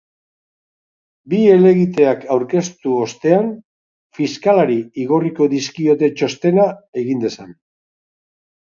Bi 1.33 1.41
helegiteak 1.55 2.23
aurkeztu 2.37 2.97
ostean, 3.05 3.53
fiskalari 4.21 4.81
igorriko 5.05 5.51
dizkiote 5.55 6.13
txostena 6.19 6.69
egin 7.07 7.27
dezan. 7.29 7.59